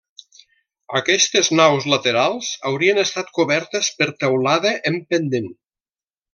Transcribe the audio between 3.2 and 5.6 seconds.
cobertes per teulada en pendent.